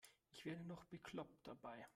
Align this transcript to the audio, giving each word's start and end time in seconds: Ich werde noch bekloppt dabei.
Ich 0.31 0.45
werde 0.45 0.65
noch 0.65 0.85
bekloppt 0.85 1.45
dabei. 1.47 1.85